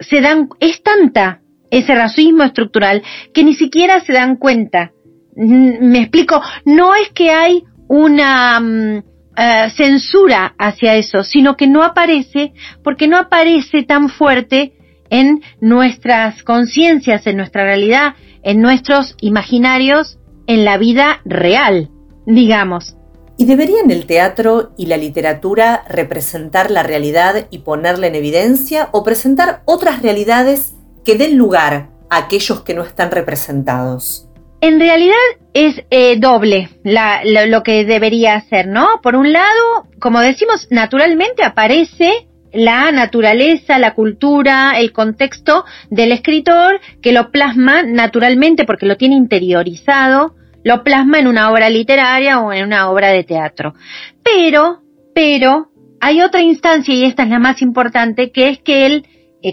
[0.00, 1.40] se dan, es tanta
[1.70, 3.02] ese racismo estructural
[3.34, 4.92] que ni siquiera se dan cuenta.
[5.36, 9.02] Me explico, no es que hay una mm,
[9.36, 14.75] eh, censura hacia eso, sino que no aparece porque no aparece tan fuerte
[15.10, 21.90] en nuestras conciencias, en nuestra realidad, en nuestros imaginarios, en la vida real,
[22.26, 22.96] digamos.
[23.38, 29.04] ¿Y deberían el teatro y la literatura representar la realidad y ponerla en evidencia o
[29.04, 34.26] presentar otras realidades que den lugar a aquellos que no están representados?
[34.62, 35.14] En realidad
[35.52, 39.00] es eh, doble lo, que debería hacer, ¿no?
[39.02, 46.80] Por un lado, como decimos, naturalmente aparece la naturaleza, la cultura, el contexto del escritor
[47.00, 52.52] que lo plasma naturalmente porque lo tiene interiorizado, lo plasma en una obra literaria o
[52.52, 53.74] en una obra de teatro.
[54.22, 54.82] Pero,
[55.14, 59.06] pero, hay otra instancia y esta es la más importante, que es que el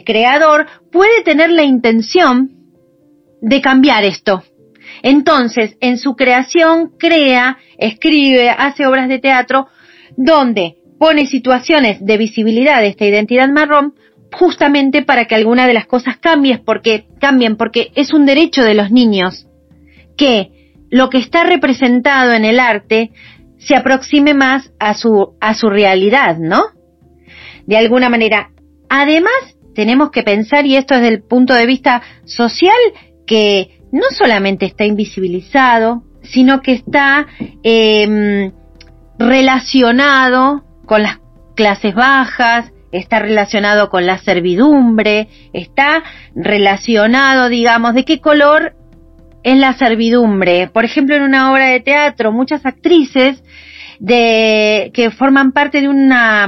[0.06, 2.52] creador puede tener la intención
[3.42, 4.44] de cambiar esto,
[5.02, 9.68] entonces, en su creación crea, escribe, hace obras de teatro
[10.16, 13.94] donde pone situaciones de visibilidad de esta identidad marrón
[14.32, 18.74] justamente para que alguna de las cosas cambie porque cambien porque es un derecho de
[18.74, 19.46] los niños
[20.16, 23.12] que lo que está representado en el arte
[23.58, 26.63] se aproxime más a su a su realidad, ¿no?
[27.66, 28.52] De alguna manera.
[28.88, 32.72] Además, tenemos que pensar y esto desde el punto de vista social
[33.28, 37.28] que no solamente está invisibilizado, sino que está
[37.62, 38.54] em,
[39.20, 41.19] relacionado con las
[41.56, 46.04] clases bajas, está relacionado con la servidumbre, está
[46.36, 48.76] relacionado, digamos, de qué color
[49.43, 50.69] es la servidumbre.
[50.72, 53.43] Por ejemplo, en una obra de teatro, muchas actrices
[54.00, 56.48] de, que forman parte de una,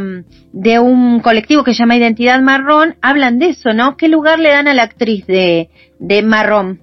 [0.53, 3.97] de un colectivo que se llama Identidad Marrón, hablan de eso, ¿no?
[3.97, 5.69] ¿Qué lugar le dan a la actriz de,
[5.99, 6.81] de marrón?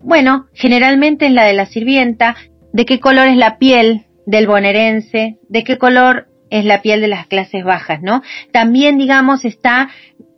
[0.00, 2.36] Bueno, generalmente es la de la sirvienta,
[2.72, 7.08] de qué color es la piel del bonaerense, de qué color es la piel de
[7.08, 8.22] las clases bajas, ¿no?
[8.52, 9.90] También, digamos, está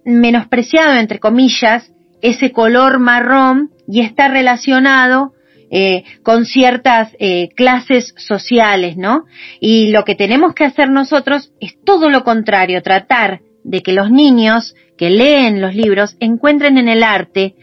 [0.06, 5.34] menospreciado, entre comillas, ese color marrón y está relacionado
[5.70, 9.24] eh, con ciertas eh, clases sociales, ¿no?
[9.60, 14.10] Y lo que tenemos que hacer nosotros es todo lo contrario, tratar de que los
[14.10, 17.56] niños que leen los libros encuentren en el arte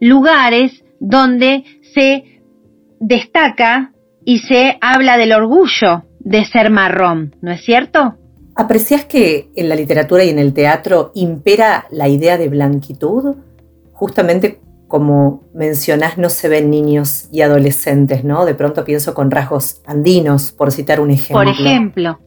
[0.00, 1.62] lugares donde
[1.94, 2.40] se
[2.98, 3.92] destaca
[4.24, 8.14] y se habla del orgullo de ser marrón, ¿no es cierto?
[8.54, 13.36] ¿Aprecias que en la literatura y en el teatro impera la idea de blanquitud?
[13.92, 18.44] Justamente como mencionás, no se ven niños y adolescentes, ¿no?
[18.44, 21.44] De pronto pienso con rasgos andinos, por citar un ejemplo.
[21.44, 22.18] Por ejemplo,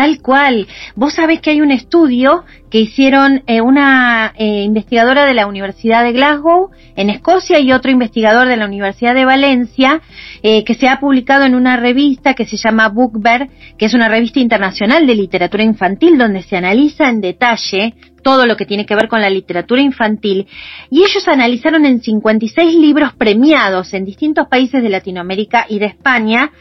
[0.00, 0.66] tal cual.
[0.94, 6.04] Vos sabés que hay un estudio que hicieron eh, una eh, investigadora de la Universidad
[6.04, 10.00] de Glasgow en Escocia y otro investigador de la Universidad de Valencia,
[10.42, 14.08] eh, que se ha publicado en una revista que se llama Bookber, que es una
[14.08, 18.94] revista internacional de literatura infantil donde se analiza en detalle todo lo que tiene que
[18.94, 20.46] ver con la literatura infantil,
[20.90, 26.52] y ellos analizaron en 56 libros premiados en distintos países de Latinoamérica y de España,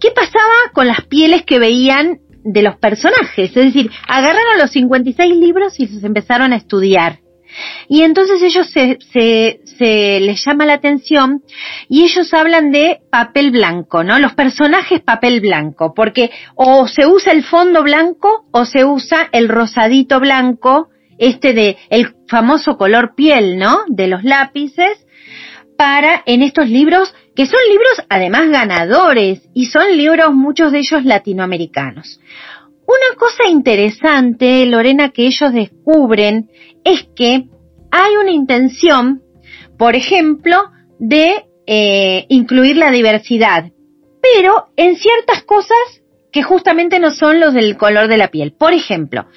[0.00, 5.36] qué pasaba con las pieles que veían de los personajes, es decir, agarraron los 56
[5.36, 7.18] libros y los empezaron a estudiar.
[7.88, 11.42] Y entonces ellos se, se, se, les llama la atención
[11.88, 14.18] y ellos hablan de papel blanco, ¿no?
[14.18, 19.48] Los personajes papel blanco, porque o se usa el fondo blanco o se usa el
[19.48, 23.80] rosadito blanco este de el famoso color piel, ¿no?
[23.88, 25.06] De los lápices
[25.76, 31.06] para en estos libros que son libros además ganadores y son libros muchos de ellos
[31.06, 32.20] latinoamericanos.
[32.86, 36.50] Una cosa interesante, Lorena, que ellos descubren
[36.84, 37.46] es que
[37.90, 39.22] hay una intención,
[39.78, 40.64] por ejemplo,
[40.98, 43.70] de eh, incluir la diversidad,
[44.20, 45.78] pero en ciertas cosas
[46.30, 48.52] que justamente no son los del color de la piel.
[48.52, 49.28] Por ejemplo,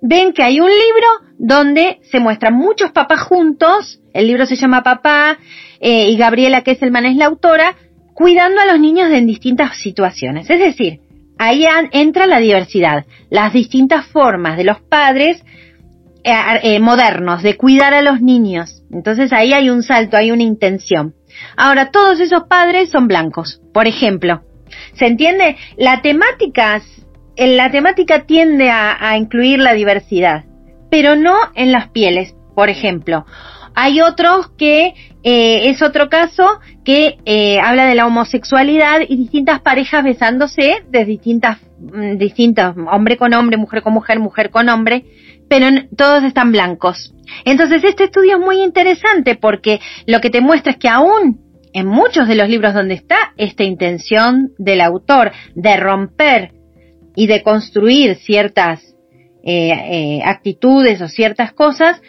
[0.00, 4.82] ven que hay un libro donde se muestran muchos papás juntos, el libro se llama
[4.82, 5.38] Papá,
[5.80, 7.74] eh, y Gabriela, que es la autora,
[8.14, 10.48] cuidando a los niños en distintas situaciones.
[10.48, 11.00] Es decir,
[11.38, 15.42] ahí entra la diversidad, las distintas formas de los padres
[16.24, 18.84] eh, eh, modernos de cuidar a los niños.
[18.92, 21.14] Entonces ahí hay un salto, hay una intención.
[21.56, 24.42] Ahora, todos esos padres son blancos, por ejemplo.
[24.94, 25.56] ¿Se entiende?
[25.76, 26.80] La temática,
[27.36, 30.44] la temática tiende a, incluir la diversidad,
[30.90, 33.26] pero no en las pieles, por ejemplo.
[33.74, 39.60] Hay otros que eh, es otro caso que eh, habla de la homosexualidad y distintas
[39.60, 45.04] parejas besándose de distintas, mm, distintas, hombre con hombre, mujer con mujer, mujer con hombre,
[45.48, 47.14] pero todos están blancos.
[47.44, 51.40] Entonces este estudio es muy interesante porque lo que te muestra es que aún
[51.72, 56.52] en muchos de los libros donde está esta intención del autor de romper
[57.14, 58.82] y de construir ciertas
[59.44, 62.00] eh, eh, actitudes o ciertas cosas,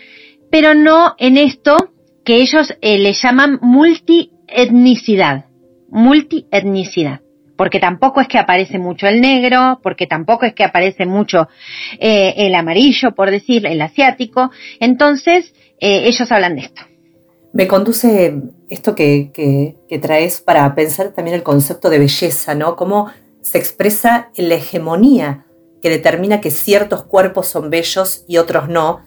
[0.54, 1.76] pero no en esto
[2.24, 5.46] que ellos eh, le llaman multietnicidad,
[5.90, 7.22] multietnicidad,
[7.58, 11.48] porque tampoco es que aparece mucho el negro, porque tampoco es que aparece mucho
[12.00, 16.84] el amarillo, por decir, el asiático, entonces ellos hablan de esto.
[17.52, 18.36] Me conduce
[18.70, 22.76] esto que, traes para pensar también el concepto de belleza, ¿no?
[22.76, 23.10] Cómo
[23.42, 25.48] se expresa la hegemonía
[25.82, 29.02] que determina que ciertos cuerpos son bellos y otros no,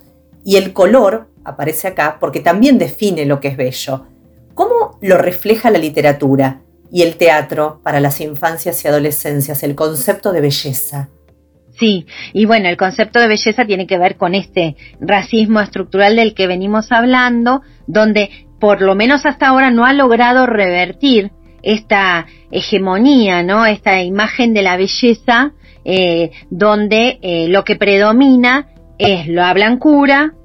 [0.46, 4.06] y el color aparece acá porque también define lo que es bello.
[4.54, 10.32] ¿Cómo lo refleja la literatura y el teatro para las infancias y adolescencias, el concepto
[10.32, 11.08] de belleza?
[11.80, 16.32] Sí, y bueno, el concepto de belleza tiene que ver con este racismo estructural del
[16.32, 18.30] que venimos hablando, donde
[18.60, 21.32] por lo menos hasta ahora no ha logrado revertir
[21.64, 23.66] esta hegemonía, ¿no?
[23.66, 25.54] Esta imagen de la belleza,
[25.84, 30.35] eh, donde eh, lo que predomina es la blancura,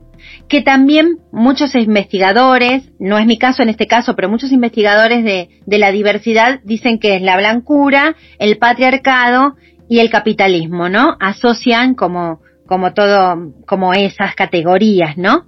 [0.51, 5.47] que también muchos investigadores, no es mi caso en este caso, pero muchos investigadores de,
[5.65, 9.55] de la diversidad dicen que es la blancura, el patriarcado
[9.87, 11.15] y el capitalismo, ¿no?
[11.21, 15.45] Asocian como, como todo, como esas categorías, ¿no?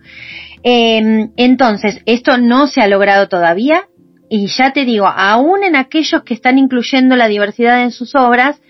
[0.63, 3.89] Em, entonces, esto no se ha logrado todavía
[4.29, 8.61] y ya te digo, aún en aquellos que están incluyendo la diversidad en sus obras,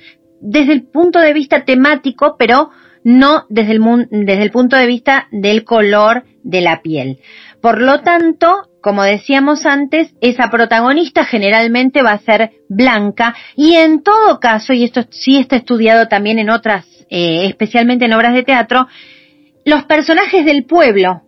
[0.42, 2.72] desde el punto de vista temático, pero
[3.04, 7.20] no desde el, desde el punto de vista del color de la piel.
[7.62, 14.04] Por lo tanto, como decíamos antes, esa protagonista generalmente va a ser blanca y en
[14.04, 18.44] todo caso, y esto sí está estudiado también en otras, eh, especialmente en obras de
[18.44, 18.88] teatro,
[19.64, 21.22] los personajes del pueblo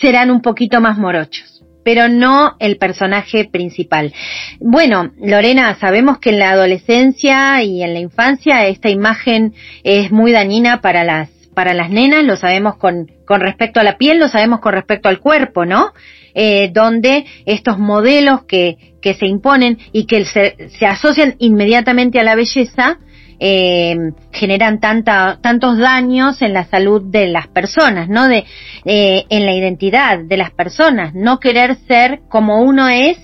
[0.00, 1.51] serán un poquito más morochos,
[1.84, 4.12] pero no el personaje principal.
[4.60, 9.54] Bueno, Lorena, sabemos que en la adolescencia y en la infancia esta imagen
[9.84, 13.98] es muy dañina para las para las nenas, lo sabemos con, con respecto a la
[13.98, 15.92] piel, lo sabemos con respecto al cuerpo, ¿no?
[16.34, 22.22] Eh, donde estos modelos que, que se imponen y que se, se asocian inmediatamente a
[22.22, 22.98] la belleza,
[23.44, 23.96] eh,
[24.30, 28.28] generan tanta, tantos daños en la salud de las personas, ¿no?
[28.28, 28.44] De,
[28.84, 33.18] eh, en la identidad de las personas, no querer ser como uno es,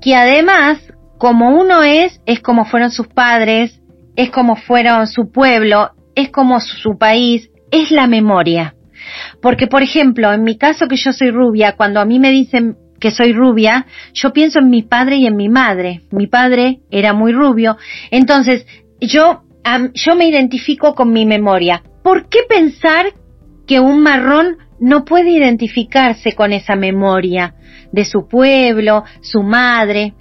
[0.00, 0.80] que además,
[1.18, 3.80] como uno es, es como fueron sus padres,
[4.16, 8.74] es como fueron su pueblo, es como su país, es la memoria.
[9.40, 12.76] Porque, por ejemplo, en mi caso que yo soy rubia, cuando a mí me dicen
[12.98, 16.00] que soy rubia, yo pienso en mi padre y en mi madre.
[16.10, 17.76] Mi padre era muy rubio.
[18.10, 18.66] Entonces,
[19.00, 19.44] yo
[19.94, 21.82] yo me identifico con mi memoria.
[22.02, 23.06] ¿Por qué pensar
[23.66, 27.54] que un marrón no puede identificarse con esa memoria
[27.92, 30.14] de su pueblo, su madre?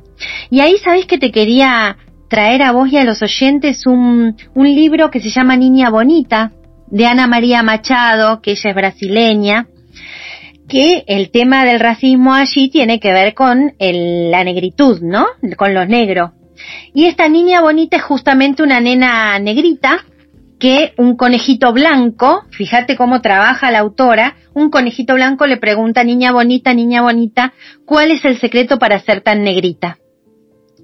[0.49, 4.65] Y ahí sabes que te quería traer a vos y a los oyentes un, un
[4.65, 6.51] libro que se llama Niña Bonita,
[6.87, 9.67] de Ana María Machado, que ella es brasileña,
[10.67, 15.25] que el tema del racismo allí tiene que ver con la negritud, ¿no?
[15.57, 16.31] Con los negros.
[16.93, 20.05] Y esta niña bonita es justamente una nena negrita
[20.59, 26.33] que un conejito blanco, fíjate cómo trabaja la autora, un conejito blanco le pregunta, niña
[26.33, 27.53] bonita, niña bonita,
[27.85, 29.97] ¿cuál es el secreto para ser tan negrita?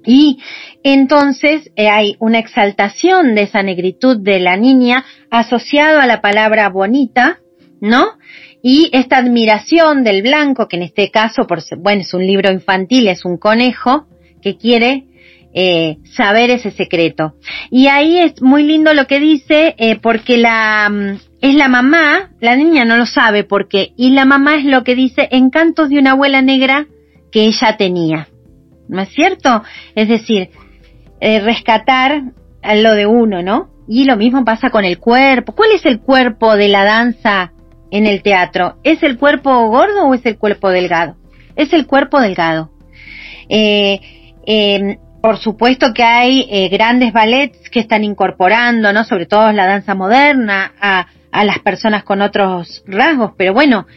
[0.06, 0.38] Y
[0.82, 6.68] entonces eh, hay una exaltación de esa negritud de la niña asociado a la palabra
[6.70, 7.40] bonita,
[7.80, 8.06] ¿no?
[8.62, 13.08] Y esta admiración del blanco, que en este caso, por, bueno, es un libro infantil,
[13.08, 14.06] es un conejo
[14.40, 15.04] que quiere
[15.58, 17.32] eh, saber ese secreto.
[17.70, 22.30] Y ahí es muy lindo lo que dice, eh, porque la, mm, es la mamá,
[22.40, 25.98] la niña no lo sabe porque, y la mamá es lo que dice, encantos de
[25.98, 26.86] una abuela negra
[27.32, 28.28] que ella tenía.
[28.86, 29.62] ¿No es cierto?
[29.94, 30.50] Es decir,
[31.22, 32.22] eh, rescatar
[32.62, 33.70] lo de uno, ¿no?
[33.88, 35.54] Y lo mismo pasa con el cuerpo.
[35.54, 37.52] ¿Cuál es el cuerpo de la danza
[37.90, 38.76] en el teatro?
[38.84, 41.16] ¿Es el cuerpo gordo o es el cuerpo delgado?
[41.54, 42.72] Es el cuerpo delgado.
[43.48, 44.00] Eh,
[44.46, 49.02] eh, por supuesto que hay eh, grandes ballets que están incorporando, ¿no?
[49.02, 53.88] Sobre todo la danza moderna, a, a las personas con otros rasgos, pero bueno,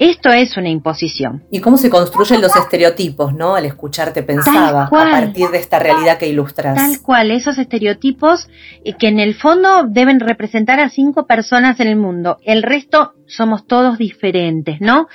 [0.00, 1.44] esto es una imposición.
[1.52, 3.54] ¿Y cómo se construyen los estereotipos, no?
[3.54, 6.74] Al escucharte pensaba, a partir de esta realidad que ilustras.
[6.74, 8.48] Tal cual, esos estereotipos
[8.84, 12.38] eh, que en el fondo deben representar a cinco personas en el mundo.
[12.42, 15.06] El resto somos todos diferentes, ¿no?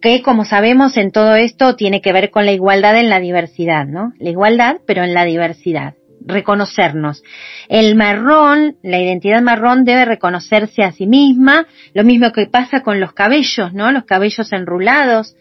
[0.00, 3.86] Que como sabemos en todo esto tiene que ver con la igualdad en la diversidad,
[3.86, 4.12] ¿no?
[4.18, 5.94] La igualdad, pero en la diversidad.
[6.20, 7.22] Reconocernos.
[7.68, 13.00] El marrón, la identidad marrón debe reconocerse a sí misma, lo mismo que pasa con
[13.00, 13.92] los cabellos, ¿no?
[13.92, 15.36] Los cabellos enrulados,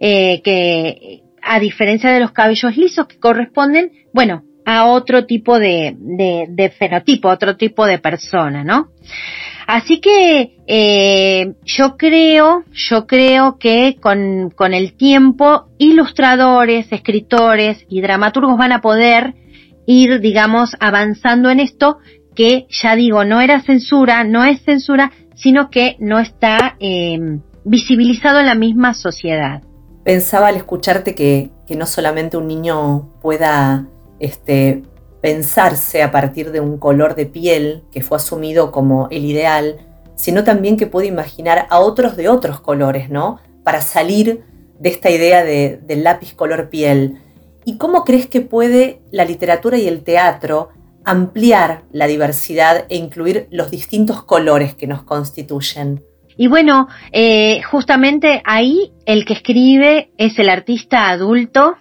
[0.00, 6.74] eh, que a diferencia de los cabellos lisos que corresponden, bueno, a otro tipo de,
[6.78, 8.88] fenotipo, otro tipo de persona, ¿no?
[9.66, 18.58] Así que eh, yo creo, yo creo que con, el tiempo ilustradores, escritores y dramaturgos
[18.58, 19.34] van a poder
[19.86, 21.98] ir, digamos, avanzando en esto
[22.34, 27.18] que ya digo, no era censura, no es censura, sino que no está eh,
[27.64, 29.62] visibilizado en la misma sociedad.
[30.04, 33.86] Pensaba al escucharte que no solamente un niño pueda
[34.20, 34.82] este,
[35.20, 39.78] pensarse a partir de un color de piel que fue asumido como el ideal,
[40.14, 43.40] sino también que puede imaginar a otros de otros colores, ¿no?
[43.64, 44.44] Para salir
[44.78, 47.18] de esta idea de, del lápiz color piel.
[47.64, 50.70] ¿Y cómo crees que puede la literatura y el teatro
[51.04, 56.02] ampliar la diversidad e incluir los distintos colores que nos constituyen?
[56.36, 61.74] Y bueno, eh, justamente ahí el que escribe es el artista adulto,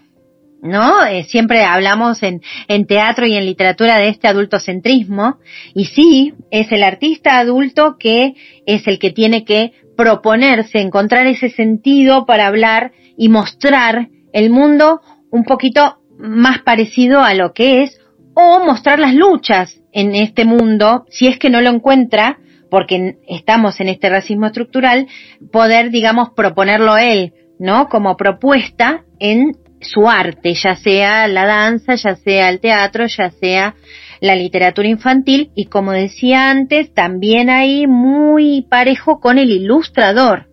[0.62, 1.06] ¿no?
[1.06, 5.38] Eh, siempre hablamos en, en teatro y en literatura de este adultocentrismo,
[5.74, 8.34] y sí, es el artista adulto que
[8.66, 15.02] es el que tiene que proponerse, encontrar ese sentido para hablar y mostrar el mundo
[15.32, 18.00] un poquito más parecido a lo que es,
[18.34, 22.40] o mostrar las luchas en este mundo, si es que no lo encuentra,
[22.70, 25.08] porque estamos en este racismo estructural,
[25.52, 27.90] poder, digamos, proponerlo él, ¿no?
[27.90, 33.76] Como propuesta en su arte, ya sea la danza, ya sea el teatro, ya sea
[34.22, 40.48] la literatura infantil y como decía antes, también hay muy parejo con el ilustrador,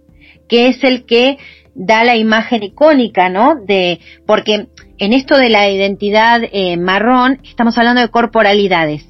[0.48, 1.38] que es el que
[1.74, 3.56] da la imagen icónica, ¿no?
[3.66, 4.68] De, porque
[4.98, 9.04] en esto de la identidad eh, marrón estamos hablando de corporalidades,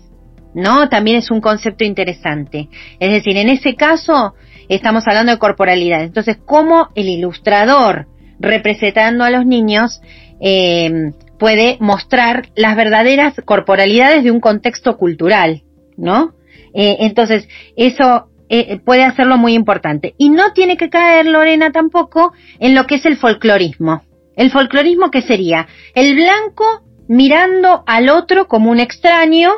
[0.54, 0.88] ¿no?
[0.88, 2.68] También es un concepto interesante.
[2.98, 4.34] Es decir, en ese caso
[4.68, 6.08] estamos hablando de corporalidades.
[6.08, 8.08] Entonces, ¿cómo el ilustrador
[8.39, 10.01] representando a los niños,
[10.41, 15.62] eh, puede mostrar las verdaderas corporalidades de un contexto cultural,
[15.97, 16.34] ¿no?
[16.74, 20.14] Eh, entonces, eso eh, puede hacerlo muy importante.
[20.18, 24.03] Y no tiene que caer, Lorena, tampoco en lo que es el folclorismo.
[24.37, 26.64] El folclorismo que sería el blanco
[27.09, 29.51] mirando al otro como un extraño,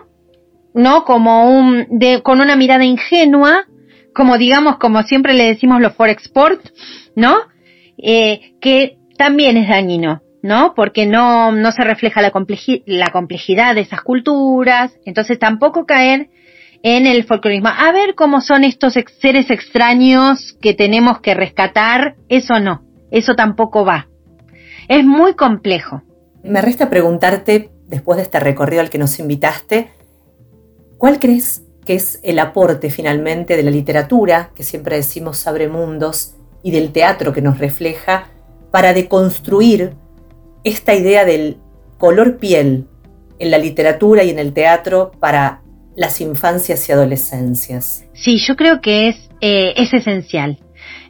[0.75, 1.05] ¿no?
[1.05, 3.67] Como un, de, con una mirada ingenua,
[4.15, 6.61] como digamos, como siempre le decimos los forexport,
[7.15, 7.37] ¿no?
[7.99, 10.75] Eh, que también es dañino, ¿no?
[10.75, 16.31] Porque no, no se refleja la, complejidad de esas culturas, entonces tampoco caer
[16.83, 17.69] en el folclorismo.
[17.69, 23.85] A ver cómo son estos seres extraños que tenemos que rescatar, eso no, eso tampoco
[23.85, 24.09] va.
[24.89, 26.03] Es muy complejo.
[26.45, 29.91] Me resta preguntarte, después de este recorrido al que nos invitaste,
[30.99, 36.38] ¿cuál crees que es el aporte finalmente de la literatura, que siempre decimos abre mundos,
[36.63, 38.29] y del teatro que nos refleja,
[38.71, 39.95] para deconstruir
[40.65, 41.57] esta idea del
[41.99, 42.87] color piel
[43.39, 45.63] en la literatura y en el teatro para
[45.97, 48.05] las infancias y adolescencias?
[48.15, 50.59] Sí, yo creo que es, eh, es esencial,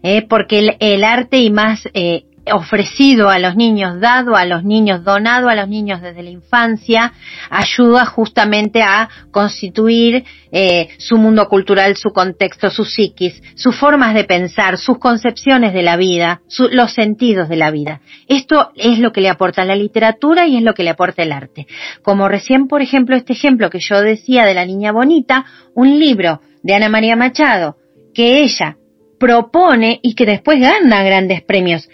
[0.03, 5.05] eh, porque el, arte y más eh, ofrecido a los niños, dado a los niños,
[5.05, 7.13] donado a los niños desde la infancia,
[7.51, 14.25] ayuda justamente a constituir eh, su mundo cultural, su contexto, su psiquis, sus formas de
[14.25, 16.41] pensar, sus concepciones de la vida,
[16.71, 18.01] los sentidos de la vida.
[18.27, 21.33] Esto es lo que le aporta la literatura y es lo que le aporta el
[21.33, 21.67] arte.
[22.03, 25.45] Como recién, por ejemplo, este ejemplo que yo decía de la niña bonita,
[25.75, 27.77] un libro de Ana María Machado,
[28.15, 28.77] que ella
[29.19, 31.89] propone y que después gana grandes premios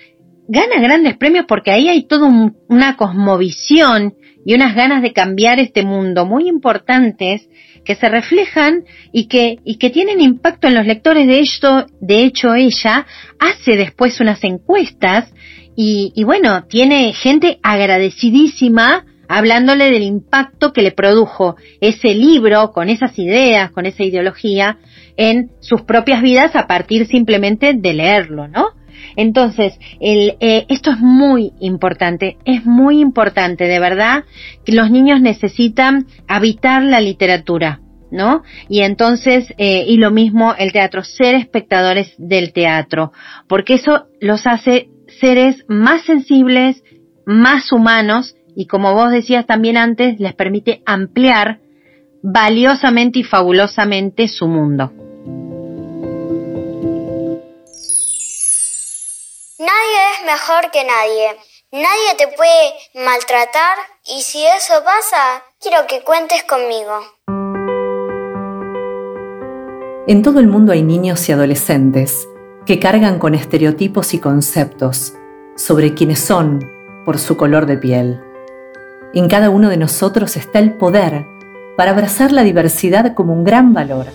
[0.49, 2.31] gana grandes premios porque ahí hay toda
[2.69, 4.15] una cosmovisión
[4.45, 7.49] y unas ganas de cambiar este mundo muy importantes
[7.85, 11.27] que se reflejan y que, y que tienen impacto en los lectores.
[11.27, 13.07] De hecho, de hecho, ella
[13.39, 15.33] hace después unas encuestas
[15.77, 22.89] y, y bueno, tiene gente agradecidísima hablándole del impacto que le produjo ese libro con
[22.89, 24.79] esas ideas, con esa ideología
[25.17, 28.69] en sus propias vidas a partir simplemente de leerlo, ¿no?
[29.17, 34.25] Entonces, el, eh, esto es muy importante, es muy importante, de verdad,
[34.65, 37.81] que los niños necesitan habitar la literatura.
[38.11, 38.45] ¿no?
[38.69, 43.13] Y entonces, eh, y lo mismo el teatro, ser espectadores del teatro,
[43.49, 44.89] porque eso los hace
[45.21, 46.85] seres más sensibles,
[47.27, 51.59] más humanos, y como vos decías también antes, les permite ampliar
[52.23, 54.93] valiosamente y fabulosamente su mundo.
[60.25, 61.37] Mejor que nadie.
[61.73, 67.01] Nadie te puede maltratar y si eso pasa, quiero que cuentes conmigo.
[70.07, 72.29] En todo el mundo hay niños y adolescentes
[72.67, 75.15] que cargan con estereotipos y conceptos
[75.57, 76.71] sobre quienes son
[77.05, 78.23] por su color de piel.
[79.15, 81.27] En cada uno de nosotros está el poder
[81.77, 84.07] para abrazar la diversidad como un gran valor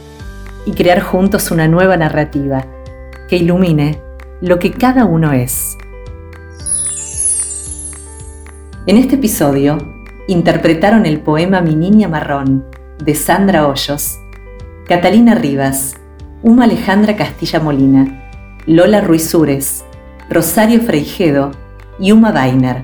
[0.66, 2.66] y crear juntos una nueva narrativa
[3.28, 4.02] que ilumine
[4.42, 5.78] lo que cada uno es.
[8.90, 9.78] En este episodio
[10.28, 12.66] interpretaron el poema Mi Niña Marrón
[12.98, 14.18] de Sandra Hoyos,
[14.88, 15.94] Catalina Rivas,
[16.42, 18.32] Uma Alejandra Castilla Molina,
[18.66, 19.86] Lola Ruizures,
[20.28, 21.52] Rosario Freijedo
[22.00, 22.84] y Uma Weiner.